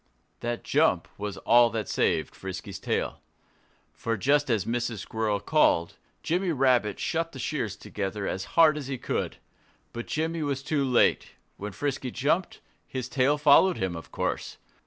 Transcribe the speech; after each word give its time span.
That 0.39 0.63
jump 0.63 1.07
was 1.15 1.37
all 1.37 1.69
that 1.69 1.87
saved 1.87 2.33
Frisky's 2.33 2.79
tail. 2.79 3.21
For 3.93 4.17
just 4.17 4.49
as 4.49 4.65
Mrs. 4.65 4.97
Squirrel 4.97 5.39
called, 5.39 5.97
Jimmy 6.23 6.51
Rabbit 6.51 6.99
shut 6.99 7.33
the 7.33 7.37
shears 7.37 7.75
together 7.75 8.27
as 8.27 8.45
hard 8.57 8.79
as 8.79 8.87
he 8.87 8.97
could. 8.97 9.37
But 9.93 10.07
Jimmy 10.07 10.41
was 10.41 10.63
too 10.63 10.83
late. 10.83 11.33
When 11.57 11.71
Frisky 11.71 12.09
jumped, 12.09 12.61
his 12.87 13.07
tail 13.07 13.37
followed 13.37 13.77
him, 13.77 13.95
of 13.95 14.11
course. 14.11 14.57